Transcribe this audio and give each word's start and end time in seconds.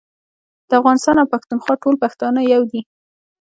د 0.67 0.71
افغانستان 0.79 1.15
او 1.21 1.31
پښتونخوا 1.33 1.75
ټول 1.83 1.95
پښتانه 2.03 2.39
يو 2.53 2.61
دي 2.71 2.81